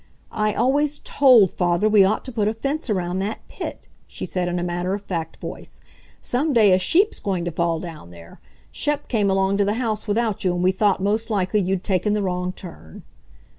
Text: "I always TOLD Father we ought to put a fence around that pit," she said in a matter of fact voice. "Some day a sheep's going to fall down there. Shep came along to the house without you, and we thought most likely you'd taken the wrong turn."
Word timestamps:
"I 0.31 0.55
always 0.55 0.97
TOLD 1.03 1.51
Father 1.53 1.87
we 1.87 2.03
ought 2.03 2.25
to 2.25 2.31
put 2.31 2.47
a 2.47 2.55
fence 2.55 2.89
around 2.89 3.19
that 3.19 3.47
pit," 3.47 3.87
she 4.07 4.25
said 4.25 4.47
in 4.47 4.57
a 4.57 4.63
matter 4.63 4.95
of 4.95 5.03
fact 5.03 5.37
voice. 5.39 5.79
"Some 6.23 6.53
day 6.53 6.71
a 6.73 6.79
sheep's 6.79 7.19
going 7.19 7.45
to 7.45 7.51
fall 7.51 7.79
down 7.79 8.09
there. 8.09 8.41
Shep 8.71 9.07
came 9.07 9.29
along 9.29 9.57
to 9.57 9.65
the 9.65 9.73
house 9.75 10.07
without 10.07 10.43
you, 10.43 10.55
and 10.55 10.63
we 10.63 10.71
thought 10.71 11.03
most 11.03 11.29
likely 11.29 11.59
you'd 11.61 11.83
taken 11.83 12.13
the 12.13 12.23
wrong 12.23 12.51
turn." 12.51 13.03